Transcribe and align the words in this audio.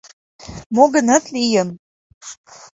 Мо-гынат 0.75 1.25
лийын. 1.33 1.69